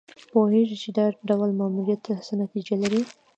پوهېږي 0.31 0.77
چې 0.83 0.89
دا 0.97 1.05
ډول 1.27 1.49
ماموریت 1.59 2.01
څه 2.27 2.33
نتیجه 2.43 2.75
لري. 2.81 3.01